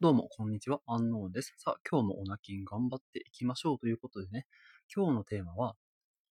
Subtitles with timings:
[0.00, 0.78] どうも、こんにちは。
[0.86, 1.54] アンノーです。
[1.56, 4.46] さあ、今日もオナキン頑張っていきましょうということでね、
[4.94, 5.74] 今日のテーマは、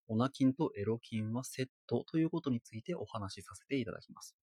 [0.08, 4.38] オナキンとエロキンはセットということについてお話しさせていただきます。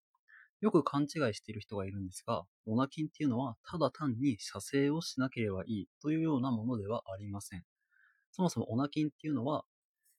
[0.60, 7.64] よく勘違いしている人がいるんですが、オナキンっていうのはただ単に射精をしなければいいというようなものではありません。
[8.34, 9.64] そもそもオナキンっていうのは、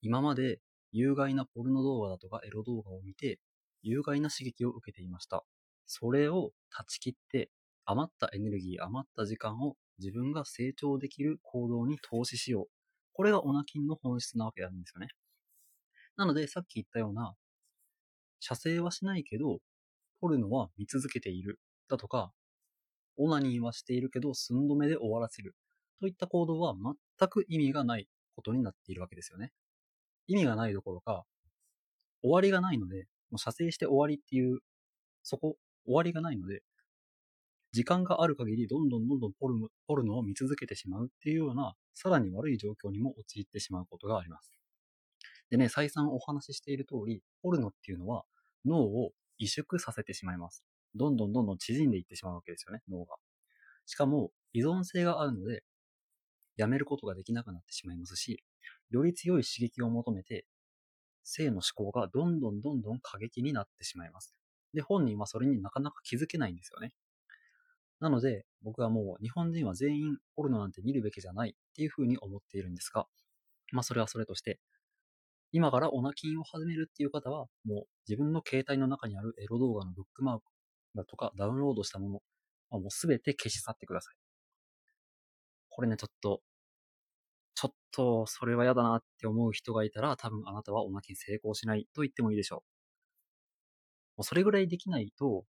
[0.00, 0.60] 今まで
[0.92, 3.38] 有害なポルノ動画だとかエロ動画を見て、
[3.82, 5.44] 有害な刺激を受けていました。
[5.84, 7.50] それを断ち切って
[7.86, 12.66] 余ったエネルギー、余った時間を自分が成長できる行動に投資しよう。
[13.12, 15.08] これがオナキンの本質なわけなんですよね。
[16.16, 17.34] なので、さっき言ったような、
[18.40, 19.58] 射精はしないけど、
[20.20, 21.60] ポルノは見続けている。
[21.88, 22.32] だとか、
[23.16, 25.54] オナニーはしているけど、寸止めで終わらせる。
[26.00, 26.74] といった行動は
[27.18, 29.52] 全く意味がないことになっているわけですよね。
[30.26, 31.24] 意味がないどころか、
[32.22, 34.60] 終わりがないので、もう射精して終わりっていう、
[35.22, 36.62] そこ、終わりがないので、
[37.74, 39.56] 時間がある限りどんどんどんどんポル
[39.88, 44.52] ポルノを見続けてしまうっていうような、さらに悪い状況にも陥ってしまうことがあります。
[45.50, 48.22] でね、再三お話ししている通り、ポルノっていうのは
[48.64, 50.64] 脳を萎縮させてしまいます。
[50.94, 53.16] どんどんどんどん縮んでいってしまうわけですよね、脳が。
[53.86, 55.64] しかも、依存性があるので、
[56.56, 58.44] やめることができなくなってしまいますし、
[58.90, 60.46] より強い刺激を求めて、
[61.24, 64.36] 性の思考がどんどんどんどん過激になってしまいます。
[64.74, 66.92] で、本人はそれになかなか気づけないんですよね。
[68.04, 73.06] なので、僕はもう日本人は全員ポルノなんて見るべきじゃないっていうふうに思っているんですが、
[73.72, 74.60] まあそれはそれとして、
[75.52, 80.44] 今からオナキンを始めるっていう方は、もう自分の携帯の中にあるエロ動画のブックマーク
[80.94, 82.12] だとかダウンロードしたもの、
[82.70, 84.14] まあ、もうすべて消し去ってください。
[85.70, 86.42] これね、ちょっと、
[87.54, 92.64] ちょっとそれは嫌だなって思う人がいたら、多分あなたはオナキン成功しないと言ってもいいでしょ
[94.16, 94.18] う。
[94.18, 95.46] もうそれぐらいできないと、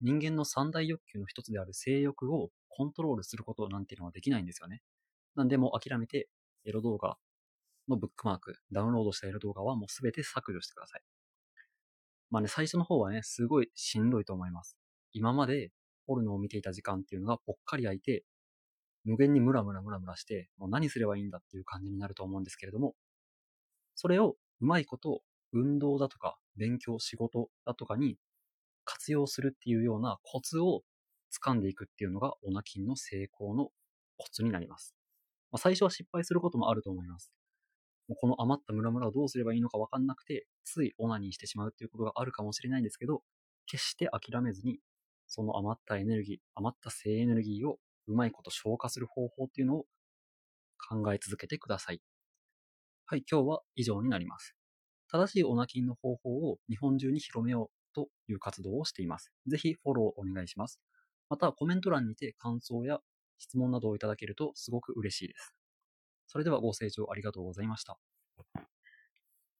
[0.00, 4.82] 人間の三大欲求の一つである性欲をコントロールすることなんていうのはできないんですよね。
[5.34, 6.28] なんでも諦めて、
[6.64, 7.16] エロ動画
[7.88, 11.02] のブックマーク、ダウンロードしたエロ動画はもうすべて削除してください。
[12.30, 14.76] まあね、最初の方はね、すごいしんどいと思います。
[15.12, 15.70] 今まで
[16.06, 18.24] ポルノを見ていた時間っていうのがぽっかり空いて、
[19.04, 22.94] 無限にムラムラムラムラして、もう何すればいいんだっていう感じになると思うんですけれども、
[23.94, 28.18] それをうまいこと運動だとか勉強、仕事だとかに
[28.86, 30.82] 活用するっていうようなコツを
[31.44, 33.68] 掴んでいくっていうのがオナキンの成功の
[34.16, 34.94] コツになります。
[35.52, 37.30] まあ、最初は失敗することもあると思います。
[38.08, 43.22] もうこの余ったムラムラをどうすればいいのかわかんなくて、ついオナニーしてしまうっていうことがあるかもしれないんですけど、
[43.66, 44.78] 決して諦めずに、
[45.26, 49.86] その余ったエネルギー、余った性エネルギーをうまいこと消化する方法っていうのを
[50.88, 52.00] 考え続けてください。
[53.06, 54.54] はい、今日は以上になります。
[55.10, 59.32] 正しいオナキンの方法を日本中に広めようという活動をしています。
[59.46, 60.78] ぜひフォローお願いします。
[61.30, 63.00] また、コメント欄にて感想や
[63.38, 65.54] 質問などをいただけるとすごく嬉しいです。
[66.26, 67.98] それではご清聴ありがとうございました。